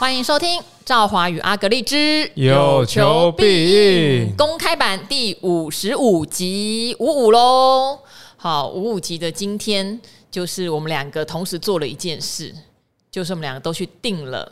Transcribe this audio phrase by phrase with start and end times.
[0.00, 7.98] 欢迎收听《赵华与阿格丽之有求必应》公开版第五十五集五五喽。
[8.38, 10.00] 好，五五集的今天，
[10.30, 12.50] 就是我们两个同时做了一件事，
[13.10, 14.50] 就是我们两个都去订了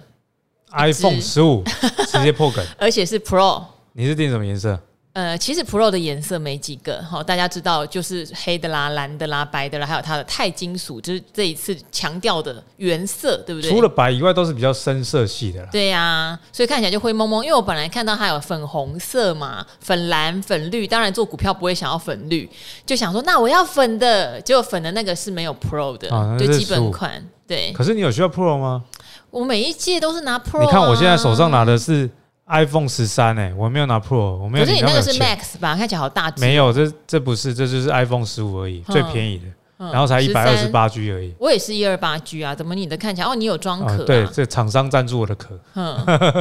[0.73, 1.65] iPhone 十五，
[2.07, 3.65] 直接破梗， 而且是 Pro。
[3.95, 4.79] 你是订什么颜色？
[5.19, 13.69] 呃，其实 Pro 的颜色没几个，好，大家知道就是黑的啦、蓝的啦、白的啦，还有它的钛金属，就是这一次强调的原色，对不对？
[13.69, 15.69] 除了白以外，都是比较深色系的啦。
[15.73, 17.45] 对呀、啊，所以看起来就灰蒙蒙。
[17.45, 22.49] 因为我本来看到它有粉红色嘛、粉蓝、粉绿，当然做股票不会想要粉绿，
[22.87, 27.21] 就想说那我要粉的，结果粉的那个是没有 Pro 的，啊、就基本款。
[27.45, 27.73] 对。
[27.73, 28.85] 可是你有需要 Pro 吗？
[29.31, 30.65] 我每一届都是拿 Pro、啊。
[30.65, 32.09] 你看我现在手上拿的是。
[32.49, 34.65] iPhone 十三哎，我没有拿 Pro，我没有。
[34.65, 35.77] 可是你那个是 Max 吧？
[35.77, 36.41] 看起来好大只。
[36.41, 39.45] 没有，这这不是，这就是 iPhone 十五而已，嗯、最便宜的，
[39.79, 41.35] 嗯、然后才一百二十八 G 而已。
[41.39, 43.29] 我也是一二八 G 啊，怎么你的看起来？
[43.29, 44.03] 哦，你有装壳？
[44.05, 45.59] 对，这厂商赞助我的壳。
[45.75, 45.97] 嗯，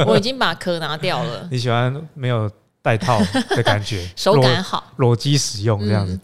[0.06, 1.46] 我已经把壳拿掉了。
[1.52, 2.50] 你喜欢没有
[2.80, 4.08] 带套的感觉？
[4.16, 6.14] 手感好，裸机使用这样子。
[6.14, 6.20] 嗯、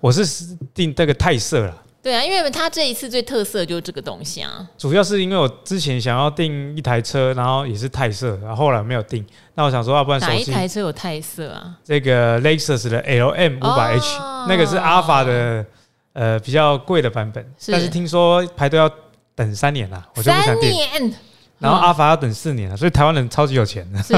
[0.00, 1.82] 我是定这个钛色了。
[2.06, 4.64] 对啊，因为它这一次最特色就是这个东西啊。
[4.78, 9.26] 主要是因为我之前想要订一台车，然后也是泰色，然后后来没有订。
[9.56, 11.74] 那我想说，要不然哪一台车有泰色啊？
[11.82, 14.06] 这个 Lexus 的 LM 五百 H，
[14.46, 15.66] 那个是 Alpha 的
[16.12, 18.88] 呃比较贵的版本，是但是听说排队要
[19.34, 20.70] 等三年啦，我就不想订。
[20.70, 21.12] 年
[21.58, 24.00] 然后 Alpha 要等四年了，所以台湾人超级有钱的。
[24.00, 24.14] 是。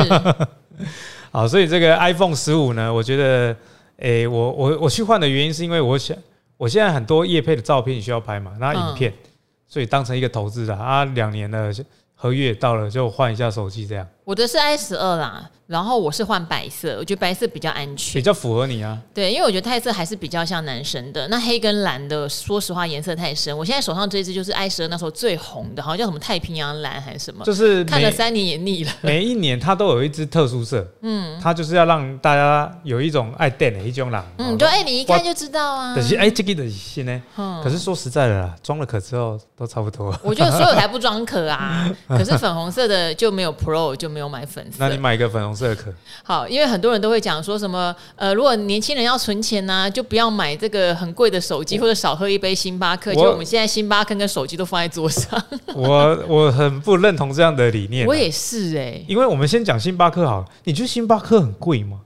[1.32, 3.56] 好，所以这个 iPhone 十五呢，我觉得，
[4.00, 6.14] 诶，我我我去换的原因是因为我想。
[6.58, 9.30] 我现在很多业配的照片你需要拍嘛，那影片，嗯、
[9.66, 11.72] 所以当成一个投资的啊，两年了
[12.14, 14.06] 合约到了就换一下手机这样。
[14.24, 15.50] 我的是 i 十二啦。
[15.68, 18.98] 然后我是换白色，我觉得白色比较安全，比较符合你啊。
[19.12, 21.28] 对，因为我觉得泰色还是比较像男生的。
[21.28, 23.56] 那黑跟蓝的，说实话颜色太深。
[23.56, 28.92] 我现在手上这一支就是爱蛇那时候最红的，好像叫什么太平洋蓝还是什么，就是看了三年也腻了。
[29.02, 34.24] 每一年它都有一支特殊色，嗯，它就是要让大家有一种爱戴的一种蓝。
[34.38, 35.94] 嗯，就哎，你一看就知道啊。
[35.94, 37.22] 可是哎，这个的新呢？
[37.36, 37.62] 嗯。
[37.62, 40.18] 可是说实在的啦，装了壳之后都差不多。
[40.22, 44.76] 我觉得所有台不装壳啊， 可是粉红色的就没有 Pro 就没有买粉色。
[44.78, 45.92] 那你买一个粉红色的壳。
[46.22, 46.48] 好。
[46.48, 53.10] 因为很多人都会讲说什么，呃，如果年轻人要存钱呢、啊，就不要买这个很贵的手机，或者少喝一杯星巴克。
[53.10, 55.42] 我就我们现在星巴克跟手机都放在桌上。
[55.74, 58.06] 我 我很不认同这样的理念。
[58.06, 62.00] 我也是哎、欸，因为我们先讲星巴克好了，你觉得星巴克很贵吗？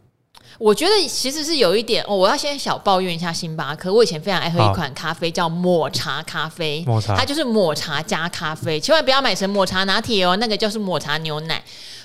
[0.58, 2.14] 我觉得其实是有一点哦。
[2.14, 3.92] 我要先小抱怨一下星巴克。
[3.92, 6.84] 我以前非常爱喝一款咖啡，叫抹茶咖啡。
[6.86, 11.60] 抹茶，它就是抹茶加咖啡，千万不要买成抹茶拿铁哦，那个就是抹茶牛奶。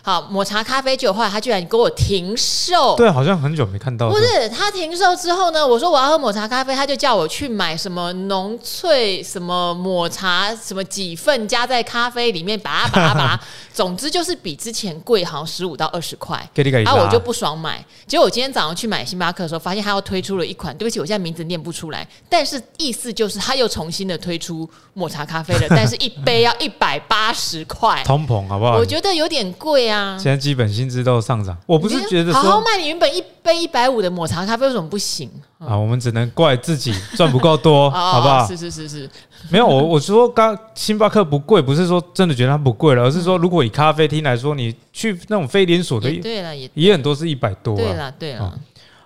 [0.08, 2.96] 好，抹茶咖啡酒后来他居然给我停售。
[2.96, 4.08] 对，好像很久没看到。
[4.10, 13.40] 不是，他停售之后呢，我说我要喝抹茶咖啡，他就叫我去买什么浓萃什么抹茶什么几份加在咖啡里面，把它把它把它，
[13.74, 16.38] 总之就是比之前贵，好像十五到二十块。
[16.56, 28.78] 然后我就不爽买，结果我今天早上去买星巴克的时候，发现他又推出了一款，对不起，我现在名字念不出来，但是意思就是他又重新的推出抹茶咖啡了，但是一杯要一百八十块， 通膨好不好？
[28.78, 29.97] 我觉得有点贵啊。
[30.18, 35.78] 现在基本薪资都上涨，我不是觉得说好好卖你原本一杯一百五的抹茶咖啡为什么不行啊？
[35.78, 38.46] 我们只能怪自己赚不够多， 好不好？
[38.48, 39.10] 是是是是，
[39.50, 48.54] 没有我我说刚星巴克不贵，不是说真的觉得它不贵了，而是说如果以咖啡厅来说，你去那种非连锁的，对了也也很多是一百多，对了对了。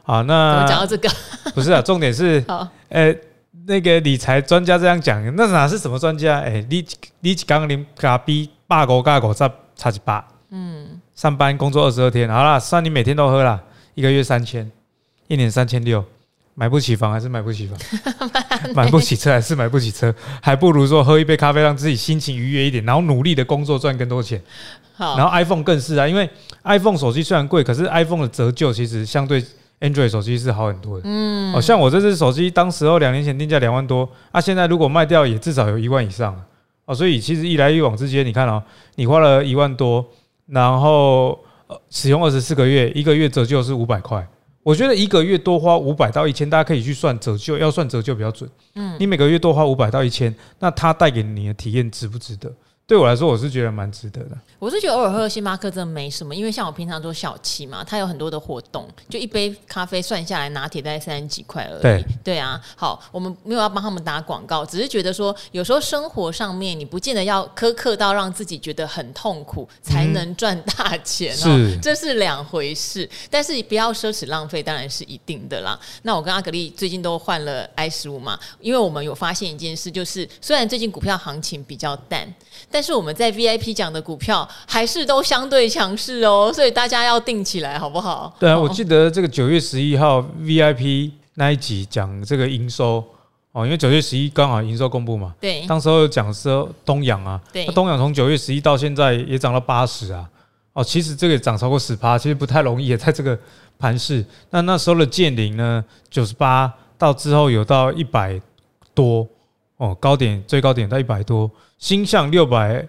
[0.03, 1.09] 好，那讲到这个
[1.53, 2.43] 不是啊，重点是
[2.89, 3.13] 呃
[3.67, 6.39] 那个理财专家这样讲，那哪是什么专家？
[6.39, 6.83] 哎，你
[7.19, 9.39] 你刚刚啉咖啡八个加五十
[9.75, 10.23] 差一百。
[10.51, 13.61] 嗯，上班工作二十二天，好啦，算你每天都喝啦，
[13.95, 14.69] 一个月三千，
[15.27, 16.03] 一年三千六，
[16.55, 17.79] 买不起房还是买不起房？
[18.75, 20.13] 买不起车还是买不起车？
[20.41, 24.41] 还不如说喝一杯咖啡，让自己心情愉悦一点，然后努力的工作赚更多钱。
[24.93, 26.29] 好，然后 iPhone 更是啊，因为
[26.63, 29.41] iPhone 手机虽然贵，可是 iPhone 的折旧其实相对
[29.79, 31.03] Android 手机是好很多的。
[31.05, 36.37] 嗯，哦，像我这只手机，当时候两年前定价两万多，啊，现在如果卖掉也至少有一万以上
[36.83, 38.61] 哦，所以其实一来一往之间，你看哦，
[38.95, 40.05] 你花了一万多。
[40.51, 41.39] 然后
[41.89, 44.27] 使用二十四个月，一个月折旧是五百块。
[44.63, 48.47] 我觉得一个月多花五百到一千，大家可以去算折旧，要算折旧比较准。
[48.75, 52.51] 嗯，你每个月多花五百到一千，那它带给你的体验值不值得？
[52.87, 54.37] 对我来说，我是觉得蛮值得的。
[54.59, 61.81] 我是觉得偶尔喝星巴克真的没什么，因为像我平常做小七嘛，它有很多的活动，就一杯咖啡算下来，拿铁大概三十几块而已。
[61.81, 62.61] 对，对啊。
[62.75, 73.09] 好，我们没有要帮他们打广告，只是觉得说，有时候生活上面你不见得要苛刻到让自己觉得很痛苦才能赚大钱哦，是，这是两回事。
[73.29, 75.79] 但是不要奢侈浪费，当然是一定的啦。
[76.03, 82.31] 那我跟阿格丽最近都换了 i 十五嘛，因为我们有发现一件事，就是虽然最近股票行情比较淡，
[82.69, 88.35] 但但是我们在 VIP 讲的股票还是都相对强势哦，所以大家要定起来好不好？
[88.39, 93.03] 对啊，我记得这个九月十一号 VIP 那一集讲这个营收
[93.51, 100.27] 哦，因为九月十一刚好营收公布嘛，对，当时候有讲说东阳啊，对，那东阳从九月十一到现在也涨到八十啊，
[100.73, 103.37] 哦，其实这个涨超过十趴，其实不太容易，也在这个
[103.77, 104.25] 盘势。
[104.49, 108.41] 那那时候的剑麟呢，九十八到之后有到一百
[108.95, 109.27] 多
[109.81, 111.49] 哦，高点最高点到一百多。
[111.79, 112.87] 星象六百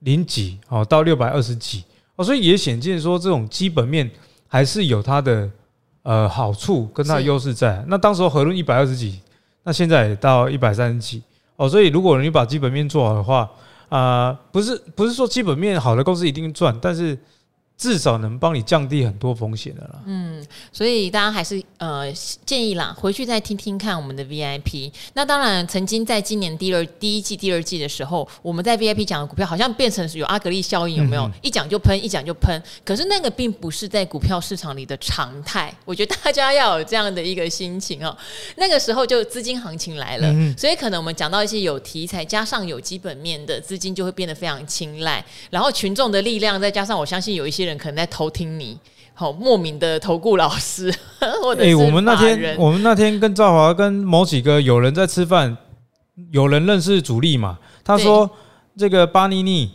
[0.00, 1.84] 零几哦，到六百二十几
[2.16, 4.10] 哦，所以也显见说这种基本面
[4.48, 5.48] 还是有它的
[6.02, 7.84] 呃好处跟它的优势在。
[7.86, 9.20] 那当时候和润一百二十几，
[9.62, 11.22] 那现在也到一百三十几
[11.54, 13.48] 哦，所以如果你把基本面做好的话
[13.88, 17.16] 啊、呃，不是不是说基本面好的公司一定赚，但是。
[17.82, 20.00] 至少能帮你降低很多风险的啦。
[20.06, 22.12] 嗯，所以大家还是呃
[22.46, 24.92] 建议啦，回去再听听看我们的 VIP。
[25.14, 31.24] 那当然，曾经在今年第二第一季、第二季的时候，我们在 VIP 讲的股票好像变成有阿格力效应，有没有？
[31.24, 32.62] 嗯、一讲就喷，一讲就喷。
[32.84, 35.74] 可是那个并不是在股票市场里的常态。
[35.84, 38.16] 我觉得大家要有这样的一个心情哦。
[38.56, 47.71] 那个时候就资金行情来了，嗯、所以可能我们讲到一些有题材加上有基本面的资金就会变得非常青睐，然后群众的力量再加上我相信有一些人。
[47.78, 48.78] 可能在偷听你，
[49.14, 50.92] 好莫名的投顾老师，
[51.42, 55.56] 或者是、欸、我们那天我们那天跟赵华跟某几个有人在吃饭，
[56.30, 57.58] 有人认识主力嘛？
[57.84, 58.30] 他说
[58.76, 59.70] 这个巴尼尼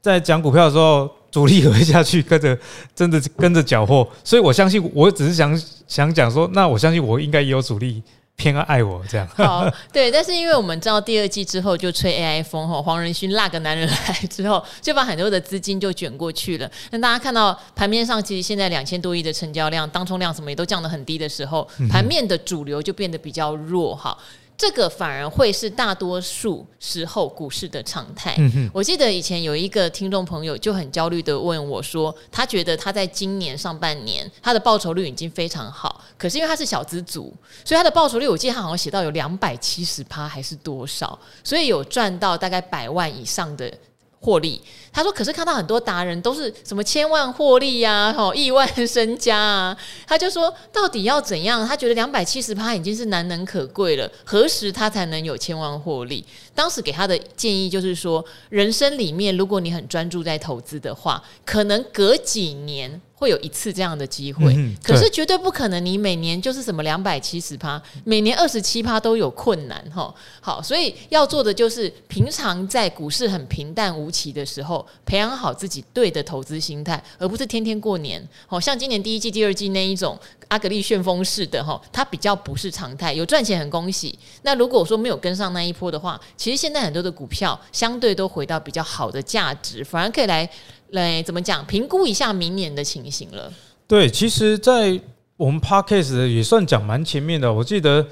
[0.00, 2.58] 在讲股票的时候，主力也会下去跟着，
[2.94, 8.02] 真的跟着缴获，所以我相信，我只是想想讲说，那我相信我应该也有主力。
[8.36, 16.70] 偏爱我这样好，对，但是因为我们知道第二季之后就吹 AI 风吼，黄仁勋辣个男人来之后，就把很多的资金就卷过去了。
[16.90, 24.16] 那大家看到盘面上，其实现在两千多亿的成交量，当冲量什么也都降得很低的时候，盘面的主流就变得比较弱哈。
[24.56, 28.34] 这个反而会是大多数时候股市的常态。
[28.38, 43.72] 嗯、我记得以前有一个听众朋友就很焦虑的问我说：“他觉得他在今年上半年他的报酬率已经非常好，可是因为他是小资族，所以他的报酬率我记得他好像写到有两百七十趴还是多少，所以有赚到大概百万以上的。”
[44.18, 44.60] 获利，
[44.96, 49.76] 他说：“可是看到很多达人都是什么千万获利呀，吼亿万身家啊。”
[50.08, 51.68] 他就说：“到底要怎样？
[51.68, 56.24] 他觉得两百七十趴已经是难能可贵了，何时他才能有千万获利？”
[56.56, 62.98] 当时给他的建议就是说：人生里面，如果你很专注在投资的话，可能隔几年。
[63.18, 65.84] 会有一次这样的机会，嗯、可是绝对不可能。
[65.84, 70.14] 你每年就是什么两百七十趴，每年二十七趴都有困难哈。
[70.40, 78.22] 好，所以要做的就是平常在股市很平淡无奇的时候，培养好自己对的投资心态，而不是天天过年。
[78.46, 83.14] 好像今年第一季、第二季那一种阿格力旋风式的哈，它比较不是常态。
[83.14, 84.18] 有赚钱很恭喜。
[84.42, 90.48] 那如果说没有跟上那一波的话，其实现在很多的股票相对都回到比较好的价值，反而可以来。
[90.90, 91.64] 来怎么讲？
[91.66, 93.52] 评估一下明年的情形了。
[93.86, 95.00] 对，其实，在
[95.36, 97.52] 我们 Podcast 也算讲蛮前面的。
[97.52, 98.04] 我记得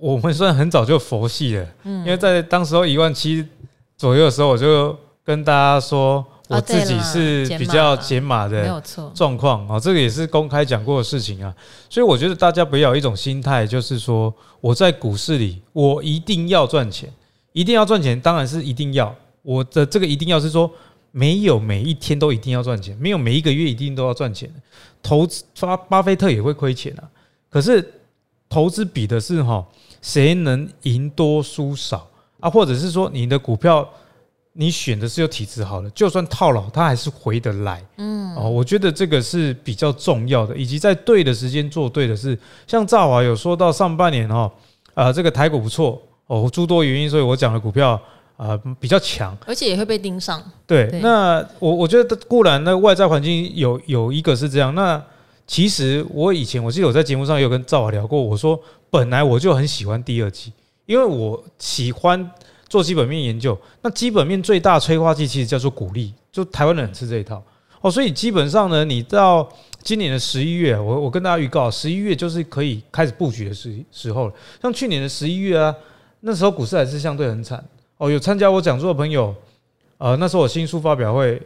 [0.00, 3.46] 我们算很早就佛系了，嗯，因为在当时候一万七
[3.96, 11.54] 左右的时候，我就跟大家说，我自己是比较解码的，没有错，状况啊，这个也是公开讲过的事情啊。
[11.88, 17.08] 所以我觉得大家不要有一种心态，就是说我在股市里，我一定要赚钱，
[17.52, 19.14] 一定要赚钱，当然是一定要。
[19.42, 20.68] 我的这个一定要是说。
[21.16, 24.52] 没有每一天都一定要赚钱，没有每一个月一定都要赚钱。
[25.00, 27.08] 投资巴巴菲特也会亏钱啊。
[27.48, 27.88] 可是
[28.48, 29.64] 投资比的是哈，
[30.02, 32.04] 谁能赢多输少
[32.40, 32.50] 啊？
[32.50, 33.88] 或者是说你的股票
[34.54, 37.80] 你选的是有体质好的，就算套牢它还是回得来。
[37.98, 42.36] 嗯，哦，我觉得这个是比较重要的，以及在对的时间做对的事。
[42.66, 44.52] 像赵华有说到上半年哈，
[44.94, 48.00] 啊，这个台股不错哦，诸多原因，所以我讲的股票。
[48.36, 50.42] 啊、呃，比较强，而且也会被盯上。
[50.66, 54.74] 对，对那我我觉得固然那外在环境有有一个是这样。
[54.74, 55.00] 那
[55.46, 58.58] 其实我以前我记得我在节目上也有跟赵华聊过，我说
[58.90, 60.52] 本来我就很喜欢第二季，
[60.86, 62.28] 因为我喜欢
[62.68, 63.56] 做基本面研究。
[63.82, 67.40] 那基本面最大催化剂其实叫做鼓励，就台湾人吃这一套
[67.82, 67.90] 哦。
[67.90, 69.48] 所以基本上呢，你到
[69.82, 74.34] 今年的十一月，我我跟大家预告，十一月就是可以开始布局的时时候了。
[74.60, 75.72] 像去年的十一月啊，
[76.20, 77.62] 那时候股市还是相对很惨。
[78.04, 79.34] 哦，有参加我讲座的朋友，
[79.96, 81.40] 呃，那时候我新书发表会，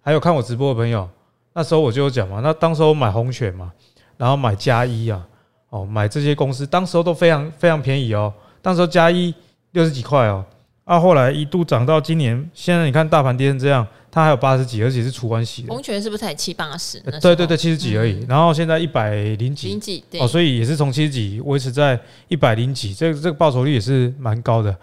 [0.00, 1.08] 还有看我直播的朋友，
[1.52, 3.70] 那时候我就有讲嘛，那当时候买红犬嘛，
[4.16, 5.24] 然后买加一啊，
[5.68, 9.32] 哦，买这些公司，当时候都非常非常便宜哦，当时候加一
[9.70, 10.44] 六十几块哦，
[10.82, 15.68] 啊，后来一度涨到今年，现在你看大盘跌成这样，它还有八十几，而且是除完息的。
[15.72, 16.98] 红犬是不是才七八十？
[17.22, 24.76] 对对对，七十几而已，然后现在一百零几，零几对，哦，所以也是从七十几维持在一百零几，这个这个报酬率也是蛮高的。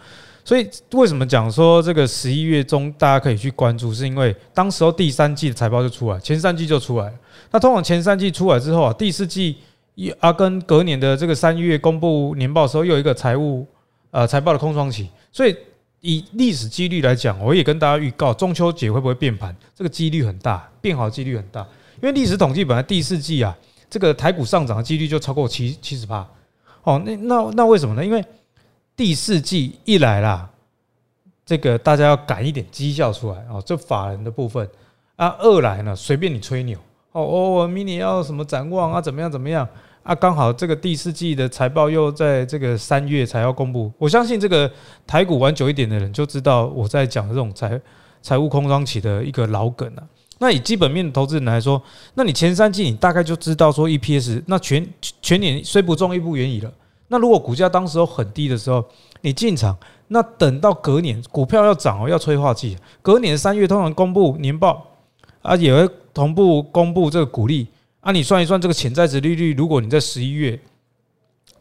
[0.48, 7.14] 所以为什么讲说这个十一月中大家可以去关注，是因为当时候第三季的财报就出来，前三季就出来。
[7.52, 9.58] 那通常前三季出来之后啊，第四季
[9.96, 13.68] 一啊跟隔年的这个三月公布年报的时候，又有一个财务
[14.10, 15.10] 呃财报的空窗期。
[15.34, 15.54] 所以
[16.00, 19.54] 以历史几率来讲，我也跟大家预告，中秋节会不会变盘？
[19.76, 21.60] 这个几率很大，变好几率很大。
[22.02, 23.54] 因为历史统计本来第四季啊，
[23.90, 26.26] 这个台股上涨的几率就超过七七十趴。
[26.84, 28.06] 哦，那那那为什么呢？
[28.06, 28.24] 因为
[28.98, 30.50] 第四季一来啦，
[31.46, 34.68] 这个大家要赶一点绩效出来哦，这法人的部分
[35.16, 35.36] 啊。
[35.38, 36.80] 二来呢，随便你吹牛
[37.12, 39.70] 哦，我明年要什么展望啊，怎么样怎么样
[40.02, 40.16] 啊？
[40.16, 43.92] 刚好这个第四季的财报又在这个三月才要公布。
[44.00, 44.70] 我相信这个
[45.06, 47.80] 台股玩久一点的人就知道我在讲这种财
[48.24, 50.04] 财务空窗期的一个老梗了。
[50.40, 51.80] 那以基本面投资人来说，
[52.16, 54.84] 那你前三季你大概就知道说 EPS，那全
[55.22, 56.74] 全年虽不中亦不远矣了。
[57.10, 58.84] 那如果股价当时候很低的时候，
[59.22, 59.78] 你进场，
[60.10, 62.78] 那等到隔年股票要涨哦，要催化剂。
[63.02, 64.86] 隔年三月通常公布年报
[65.42, 67.68] 啊，也会同步公布这个股利
[68.02, 68.12] 啊。
[68.12, 70.60] 你算一算这个潜在值利率，如果你在十一月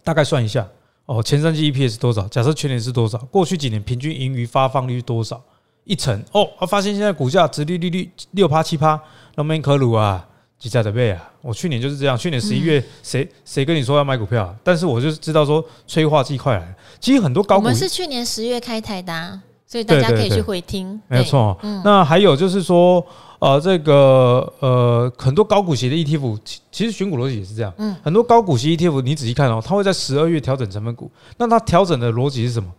[0.03, 0.67] 大概算一下
[1.07, 2.27] 哦，前三季 EPS 多少？
[2.29, 3.17] 假设全年是多少？
[3.31, 5.41] 过去几年平均盈余发放率多少？
[5.85, 9.01] 一成哦，发现现在股价值利率六趴七趴，
[9.37, 10.27] 那没可鲁啊。
[10.59, 11.31] 几家的倍啊！
[11.43, 14.57] 我去年就是这样，去年十一月谁谁跟你说要买股票啊？
[14.65, 16.75] 但是我就知道说催化剂快来了。
[16.99, 20.99] 其实很多高股，我们是去年十月开台的啊，所以大家可以去回听。
[21.09, 23.07] 没错，那还有就是说，
[23.39, 26.39] 呃，这个呃，很多高股息的 ETF，
[26.73, 27.71] 其实选股逻辑也是这样。
[27.77, 31.11] 嗯，很多高股息 ETF，你仔细看哦，它会在十二月调整成分股。
[31.37, 32.73] 那它调整的逻辑是什么？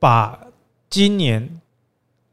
[0.00, 0.36] 把
[0.90, 1.48] 今年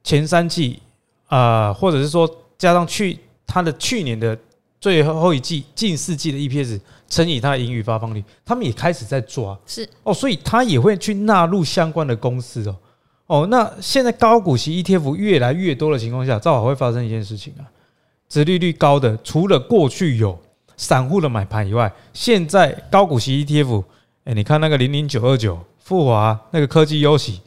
[0.04, 0.82] 前三季
[1.28, 4.36] 啊，或者是说加上去它的去年的。
[4.86, 12.76] 最后一季近四季的 EPS 乘以它的盈余发放率，他们也开始在抓，是哦，所以他也会去纳入相关的公司哦
[13.26, 13.48] 哦。
[13.48, 17.66] 那现在高股息 ETF 越来越多的情况下，正好会发生一件事情啊，
[18.30, 20.38] 殖利率高的除了过去有
[20.78, 23.84] 散户的买盘以外，现在高股息 ETF，
[24.26, 27.42] 哎，你看那个零零九二九富华那个科技优息。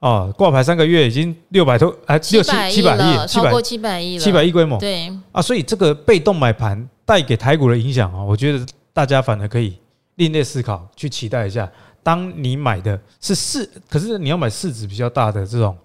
[0.00, 4.78] 哦，挂牌三个月已经六百多，哎，六七七百亿，超过七百亿了，七百亿规模。
[4.78, 9.76] 对啊，所以这个被动买盘带给台股的影响啊，我觉得大家反而可以
[10.14, 11.70] 另类思考，去期待一下。
[12.02, 15.76] 当你买的是市，可是你要买市值比较大的这种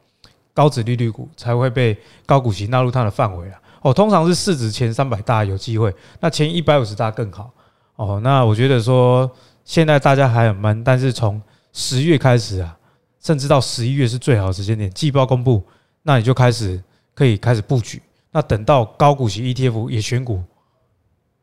[0.53, 3.60] 高值利率股，才会被高股息纳入它的范围啊。
[3.81, 7.51] 哦，通常是市值前三百大有机会，那前一百五十大更好。
[7.98, 9.29] 哦，那我觉得说
[9.65, 11.41] 现在大家还很闷，但是从
[11.74, 12.77] 十月开始啊。
[13.25, 15.65] 甚至到十一月是最好的时间点，季报公布，
[16.03, 16.79] 那你就开始
[17.15, 18.00] 可以开始布局。
[18.29, 20.44] 那等到高股息 ETF 也选股，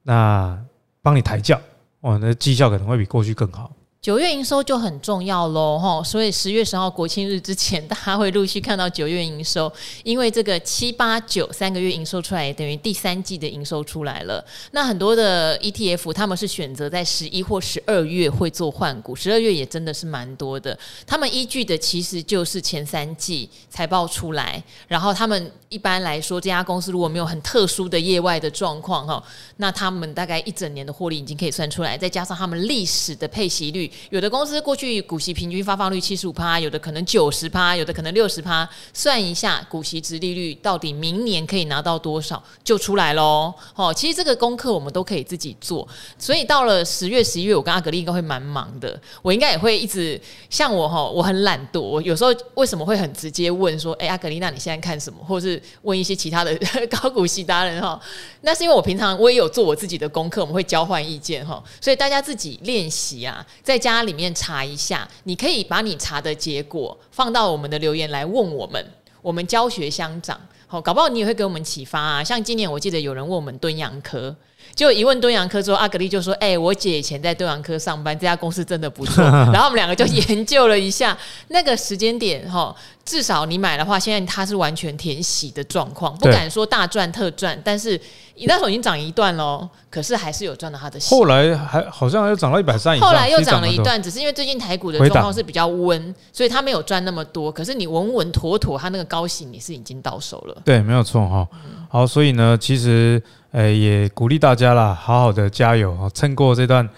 [0.04, 0.56] 那
[1.02, 1.60] 帮你抬轿，
[1.98, 3.72] 哦，那绩效可能会比过去更好。
[4.02, 14.44] 九月营收就很重要喽，哈，所以十月十号国庆日之前，大家会陆续看到九月营收， 因为这个七八九三个月营收出来，等于第三季的营收出来了。
[14.72, 20.76] 那很多的 ETF 他们是选择在十一或十二月会做换股，十二月也真的是蛮多的。
[21.06, 29.22] 他们依据的其实就是前三季财报出来，然后他们一般来说，这家公司如果没有很特殊的业外的状况，哈，
[29.58, 33.91] 那他们大概一整年的获利已经可以算出来，再加上他们历史的配息率。
[34.10, 38.68] 有的公司过去股息平均发放率七十五趴，有的可能九十趴，有的可能六十趴。
[38.92, 43.52] 算一下股息殖利率到底明年可以拿到多少，就出来喽。
[43.74, 45.86] 哦，其实这个功课我们都可以自己做。
[46.18, 49.00] 所以到了十月、十一月，我跟阿格力应该会蛮忙的。
[49.22, 50.20] 我应该也会一直
[50.50, 51.80] 像我哈，我很懒惰。
[51.80, 55.18] 我有时候为什么会很直接问说，哎，阿格力，那你现在看什么？
[55.24, 56.56] 或是问一些其他的
[56.90, 58.00] 高股息达人哈？
[58.42, 61.62] 那是因为我平常我也有做我自己的功课，我们会交换意见哈。
[61.80, 68.82] 所以大家自己练习啊，在家里面查一下，你可以把你查的结果放到我们的留言来问我们，
[69.20, 72.22] 我们教学相长，好，搞不好你也会给我们启发啊。
[72.22, 74.34] 像今年我记得有人问我们蹲羊科，
[74.74, 79.22] 就一问敦洋科之后，阿格丽就说：“哎、欸，我姐以前在敦洋科上班，这家公司真的不错。
[79.52, 81.16] ”然后我们两个就研究了一下
[81.48, 82.74] 那个时间点，哈，
[83.04, 88.00] 至少你买的话，现在它是完全填息的状况，不敢说大赚特赚，但是。
[88.34, 91.14] 你那时候已经涨一段喽，可是还是有赚到它的息。
[91.14, 93.06] 后来还好像又涨到一百三以上。
[93.06, 97.52] 后来又涨了一段，只是因为最近台股的状况是比较温，所以它没有赚那么多。
[97.52, 100.56] 可是你稳稳妥妥，它那个高息你是已经到手了。
[100.64, 101.46] 对，没有错哈。
[101.90, 106.88] 好，所以呢，其实呃也鼓励大家啦，好好的加油啊，撑过这段。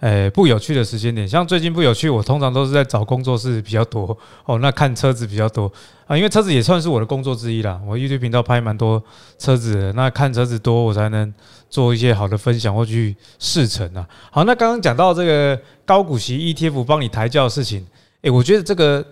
[0.00, 5.72] 诶，不有趣的时间点，像最近不有趣，我通常都是在找工作室比较多哦，那看车子比较多
[6.06, 7.80] 啊，因为车子也算是我的工作之一啦。
[7.86, 9.02] 我 YouTube 频道拍蛮多
[9.38, 11.32] 车子，那看车子多，我才能
[11.70, 14.06] 做一些好的分享或去试乘啊。
[14.30, 17.86] 好，那刚刚讲到这个高股息 ETF 帮你抬轿的事情，
[18.22, 19.02] 诶，我觉得这个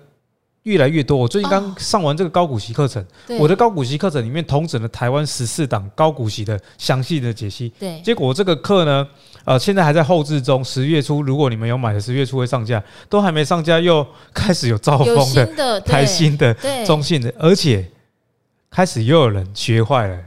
[0.64, 1.16] 越来越多。
[1.16, 7.72] 我最近刚上完这个高股息课程，哦、我的高股息课程里面同整了台湾十四档高股息的详细的解析。
[7.78, 9.06] 对，结果这个课呢，
[9.44, 16.54] 呃，现在还在后置中，十月初如果你们有买的，十月初会上架，都还没上架，又开始有兆丰的、台新的、
[16.86, 17.90] 中信的，而且
[18.70, 20.18] 开始又有人学坏了。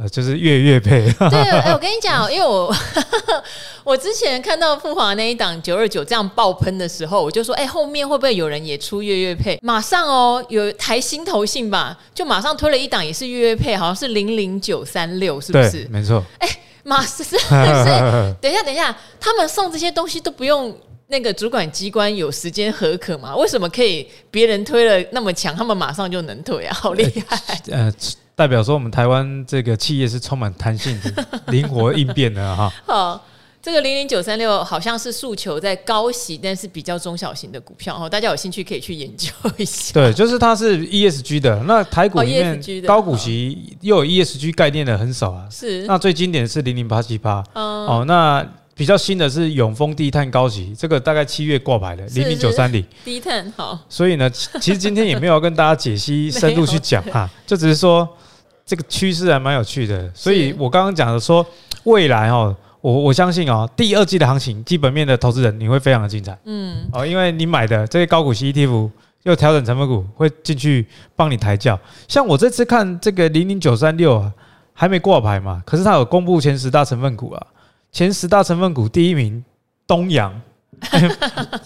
[0.00, 1.12] 呃，就是月月配。
[1.28, 2.72] 对，哎，我跟你讲，因为我
[3.82, 9.58] 我之前看到富华那一档九二九这样爆喷的时候，我就说，哎，后面会不会有人也出月月配？
[9.60, 15.84] 马上哦，有台新投信吧，就马上推了一档也是月月配，好像是零零九三六，是不是？
[15.90, 16.24] 没错。
[16.38, 16.48] 哎，
[16.84, 17.36] 马是是，
[18.40, 20.72] 等一下，等一下，他们送这些东西都不用
[21.08, 23.34] 那个主管机关有时间核可吗？
[23.34, 26.72] 为什么可以别人推了那么强，他们马上就能推啊？
[26.72, 27.60] 好厉害！
[27.72, 27.92] 呃。
[28.38, 32.72] 呃代表说，我们台湾这个企业是充满弹性的、灵活应变的哈。
[32.86, 33.26] 好，
[33.60, 39.92] 这个零零九三六好像是诉求在高息，但是比较中小型的股票哦，大家有兴趣可以去研究一下。
[39.92, 45.48] 对，就是它是 ESG 的，那台股里面高股息又有 ESG 概念的很少啊。
[45.50, 47.42] 是，那最经典的是零零八七八。
[47.54, 48.46] 哦，那。
[48.78, 53.76] 比较新的是永丰低碳高息，这个大概七月挂牌的零零九三零低碳好。
[53.88, 58.08] 所以呢，其实今天也没有要跟大家解析深入 去讲哈，就只是说
[58.68, 60.08] 这个趋势还蛮有趣的。
[60.14, 61.44] 所以我刚刚讲的说
[61.84, 66.38] 未来哦，我我相信哦，第二季的行情，基本面的投资人你会非常的精彩。
[66.44, 68.90] 嗯，哦，因为你买的这些高股息 ETF
[69.22, 71.80] 又调整成分股会进去帮你抬轿。
[72.06, 74.30] 像我这次看这个零零九三六啊，
[74.74, 77.46] 还没挂牌嘛，可是它有公布前十大成分股啊。
[77.90, 79.42] 前十大成分股第一名，
[79.86, 80.38] 东阳，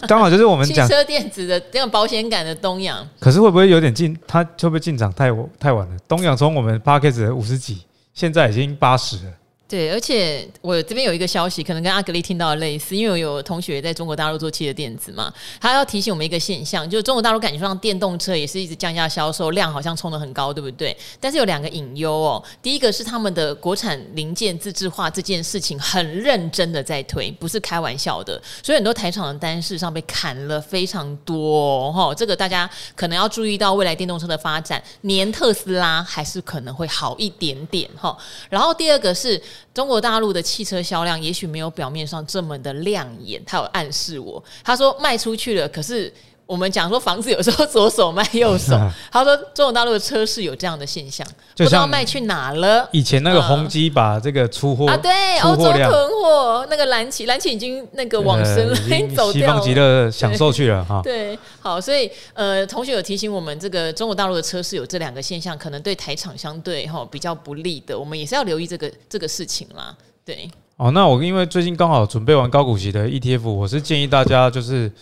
[0.07, 3.07] 刚好就是我们讲汽车电子的这样保险感的东阳。
[3.19, 4.17] 可是会不会有点进？
[4.27, 5.97] 它会不会进场太太晚了？
[6.09, 7.83] 东阳从我们 Podcast 的五十几，
[8.15, 9.33] 现在已经八十了。
[9.73, 20.95] 对，而且我这边有一个消息，可能跟阿格力听到的类似，因为我有同学在中国大陆做汽车电子嘛，他要提醒我们一个现象，就是中国大陆感觉上电动车也是一直降价销售，量好像冲得很高，对不对？
[21.19, 38.15] 但是有两个隐忧哦，第一个是他们的国产零件自制化这件事情很认真的在推，不是开玩笑的，所以很多台厂的单事上被砍了非常多哈、哦，这个大家可能要注意到未来电动车的发展，年特斯拉还是可能会好一点点哈、
[38.51, 39.43] 然后第二个是。
[39.73, 46.13] 中国大陆的汽车销量也许没有表面上这么的亮眼，他有暗示我，他说卖出去了，可是。
[46.45, 48.79] 我们讲说房子有时候左手卖右手，
[49.11, 51.27] 他说中国大陆的车市有这样的现象，
[51.57, 52.87] 不知道卖去哪了。
[52.93, 61.01] 以前那个宏基把这个出货、嗯、啊，对，欧洲囤货，那个蓝旗，蓝旗已经那个往生了，已经 走掉了，西方极乐享受去了哈。
[61.03, 69.97] 对，好，所以呃，同学有提醒我们，这个中国大陆的车市有这两个现象，可能对台厂相对哈比较不利的，我们也是要留意这个这个事情啦。
[70.25, 74.93] 对，哦，那我因为最近刚好准备完高股息的 ETF，我是建议大家就是。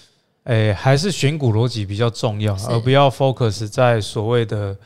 [0.45, 4.77] 诶、欸，还是选股逻辑比较重要，而不要 focus 在所谓的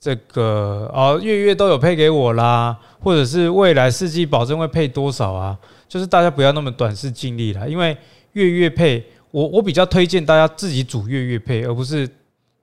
[0.00, 5.58] 这个哦，月月都有配给我啦，或者是未来四季保证会配多少啊？
[5.88, 7.96] 就是大家不要那么短视尽力啦，因为
[8.32, 12.08] 月月配，我我比较推荐大家自己组月月配，而不是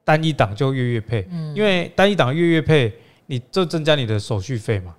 [0.03, 2.93] 单一档就月月配，因为单一档月月配，
[3.25, 4.93] 你就增加你的手续费嘛。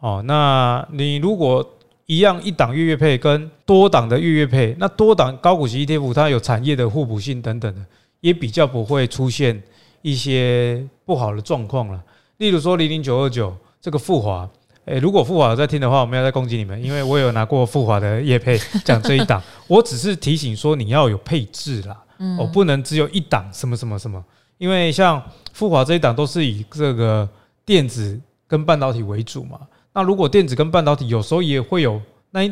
[0.00, 1.66] 哦，那你如果
[2.06, 7.80] 一样一档月月配跟多档的月月配，那多档高股息 ETF 它有产业的互补性等等的，
[8.20, 9.62] 也比较不会出现
[10.02, 12.02] 一些不好的状况了。
[12.36, 14.46] 例如说零零九二九这个富华，
[14.84, 21.96] 诶，如果富华有在听的话，我们要再攻击你们，因为我有拿过富华的业配 讲这一档，我只是提醒说你要有配置啦，
[22.38, 24.22] 我不能只有一档什么什么什么，
[24.58, 25.22] 因为像
[25.54, 27.26] 富华这一档都是以这个
[27.64, 29.58] 电子跟半导体为主嘛。
[29.94, 32.00] 那如果电子跟半导体有时候也会有
[32.32, 32.42] 那，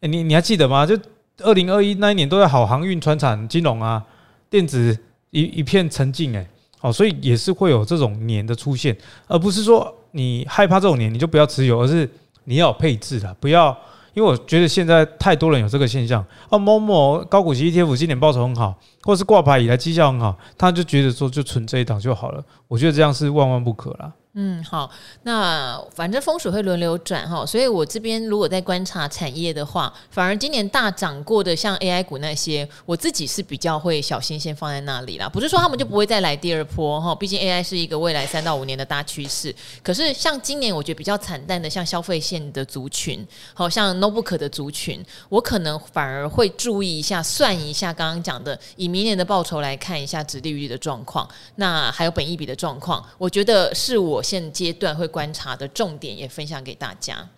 [0.00, 0.86] 你你还记得吗？
[0.86, 0.96] 就
[1.38, 4.04] 二零二一那一年都在好航运、船产、金融啊，
[4.50, 4.96] 电子
[5.30, 6.46] 一一片沉静诶，
[6.78, 12.08] 好，所以也是会有这种年的出现，而不是说你害怕这种年你就不要持有，而是
[12.44, 13.76] 你要配置的，不要，
[14.12, 24.12] 因为我觉得现在太多人有这个现象，哦，某某高股息 ETF 今年报酬很好，或是挂牌以来绩效很好，他就觉得说就存这一档就好了，我觉得这样是万万不可啦。
[24.34, 24.90] 嗯，好，
[25.24, 35.28] 那反正风水会轮流转哈，所以我这边如果在观察产业的话，反而今年大涨过的像 AI 股那些，我自己是比较会小心先放在那里啦。
[35.28, 39.54] 不是说他们就不会再来第二波哈，毕竟 AI 是一个未来三到五年的大趋势。
[39.82, 54.21] 可是像今年我觉得比较惨淡的，像消费线的族群，好像 Notebook 的族群，我可能反而会注意一下，算一下刚刚讲的，以明年的报酬来看一下殖利率的状况，那还有本益比的状况，我觉得是我。
[54.22, 57.28] 现阶段会观察的重点也分享给大家。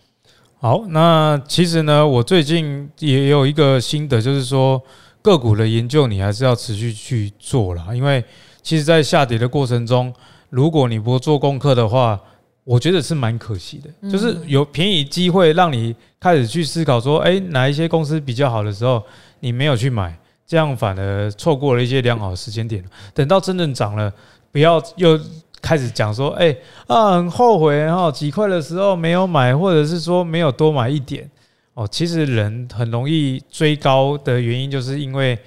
[0.58, 4.82] 好，那其实呢，我最近也有一个心得，就是说
[5.20, 8.24] 个股的研究你还是要持续去做啦，因为
[8.62, 10.10] 其实，在下跌的过程中，
[10.48, 12.18] 如果你不做功课的话，
[12.64, 13.90] 我觉得是蛮可惜的。
[14.00, 19.02] 嗯、就是有便宜机会让你开始去思考说，哎，哪一些公司比较好的时候，
[19.40, 22.82] 你没有去买，这样反而错过了一些良好的时间点。
[23.12, 24.10] 等到真正涨了，
[24.50, 25.20] 不要又
[25.64, 26.54] 开始讲说，哎
[26.86, 31.30] 啊，很后悔哈、几块的时候没有买，或者是说没有多买一点
[31.72, 31.88] 哦。
[31.90, 35.38] 其实人很容易追高的原因，就是因为。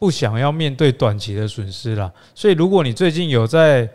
[0.00, 3.90] 不想要面对短期的损失啦，所以如果你最近有在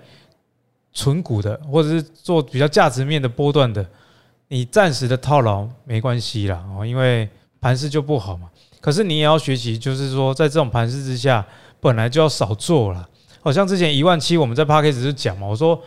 [0.91, 3.85] 存股的，或者是做比较价值面的波段的，
[4.49, 7.29] 你暂时的套牢没关系啦，哦，因为
[7.61, 8.49] 盘势就不好嘛。
[8.81, 11.45] 可是你也要学习，就是说在这种盘势之下，
[11.79, 13.07] 本来就要少做了。
[13.43, 15.79] 好像之前一万七，我们在 Podcast 就讲嘛，我说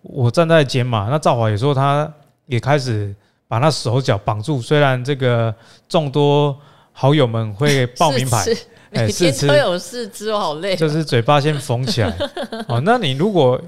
[0.00, 2.12] 我站在减码，那赵华也说他
[2.46, 3.14] 也开始
[3.46, 5.54] 把他手脚绑住，虽然这个
[5.88, 6.58] 众多
[6.92, 8.44] 好友们会报名牌。
[8.94, 10.76] 每天都有事吃，我好累。
[10.76, 12.14] 就是嘴巴先缝起来
[12.68, 12.78] 哦。
[12.84, 13.58] 那你如果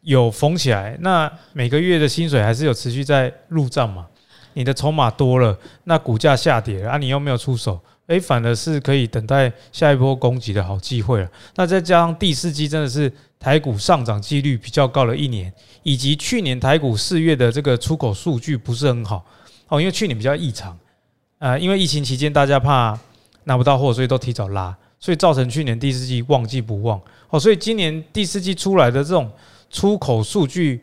[0.00, 4.04] 有缝起来，那每个月的薪水还是有持续在入账嘛？
[4.52, 11.28] 你的筹码多了，那股价下跌了啊，你又没有出手，诶，反而是可以等待下一波攻击的好机会了。
[11.56, 19.24] 那再加上第四季真的是台股上涨几率比较高的一年，以及去年台股四月的这个出口数据不是很好
[19.68, 20.78] 哦，因为去年比较异常
[21.38, 22.98] 啊，因为疫情期间大家怕。
[23.46, 29.30] 拿不到货，所以都提早拉，所以造成去年第四季旺季不旺哦，所以今年第四季出来的这种
[29.68, 30.82] 出口数据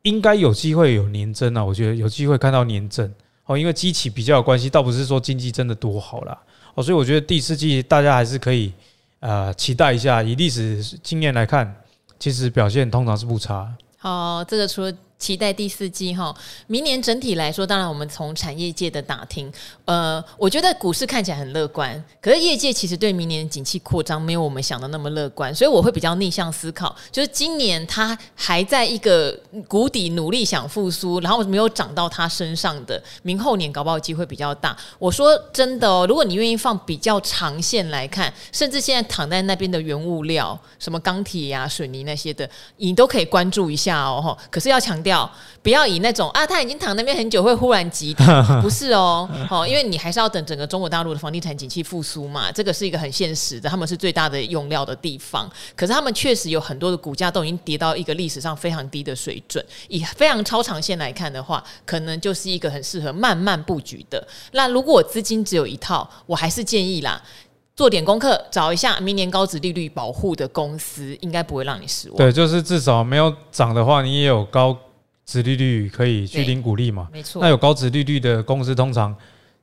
[0.00, 3.12] 应该有机会有年增啊，我觉得有机会看到年增
[3.52, 6.38] 哦，因为机器比较有关系，倒不是说经济真的多好啦
[6.74, 8.72] 哦，所以我觉得第四季大家还是可以
[9.20, 11.74] 呃期待一下，以历史经验来看，
[12.18, 13.72] 其实表现通常是不差。
[13.98, 14.92] 好，这个除了。
[15.22, 16.34] 期待第四季哈，
[16.66, 19.50] 明年整体来说，当然我们从产业界的打听，
[19.84, 34.76] 呃，我觉得股市看起来很乐观，可是业界其实对明年景气扩张没有我们想的那么乐观，所以我会比较逆向思考，就是今年它还在一个谷底努力想复苏，然后没有涨到它身上的，明后年搞不好机会比较大。
[34.98, 44.36] 我说真的哦，如果你愿意放比较长线来看，甚至现在躺在那边的原物料，什么钢铁呀、水泥那些的，你都可以关注一下哦。
[44.50, 45.11] 可是要强调。
[45.62, 48.12] 不要以那种啊，他已经躺那边很久，会忽然急
[48.60, 55.48] 不是哦，哦，因为你还是要等整个中国大陆的房地产景气复苏嘛，这个是一个很现实的，他们是最大的用料的地方。
[55.76, 64.26] 可是他们确实有很多的股价都已经跌到一个历史上非常低的水准，以非常超长线来看的话，可能就是一个很适合慢慢布局的。
[64.50, 67.22] 那如果我资金只有一套，我还是建议啦，
[67.76, 72.16] 做点功课，找一下明年高值利率保护的公司，应该不会让你失望。
[72.16, 74.76] 对，就是至少没有涨的话，你也有高。
[75.24, 77.08] 殖利率可以去领股利嘛？
[77.12, 77.40] 没错。
[77.40, 79.14] 那有高值利率的公司，通常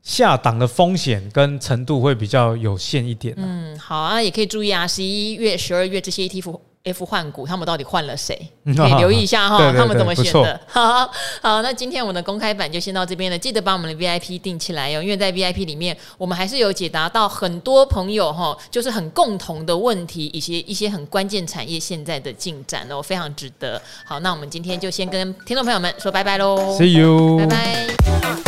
[0.01, 3.33] 下档的风险跟程度会比较有限一点。
[3.37, 6.59] 嗯，好啊，也可以注意啊，十一月、十二月这些 ETF。
[6.83, 8.35] F 换股，他们到底换了谁？
[8.65, 10.59] 可以留意一下哈，对对对，他们怎么选的。
[10.65, 11.09] 好
[11.41, 13.37] 好，那今天我们的公开版就先到这边了。
[13.37, 23.81] 记得把我们的 VIP 定起来哟，因为在 VIP 里面，我们还是有解答到很多朋友哈，就是很共同的问题，以及一些很关键产业现在的进展哦，非常值得。
[24.05, 28.38] 好，那我们今天就先跟听众朋友们说拜拜喽，See you，拜拜。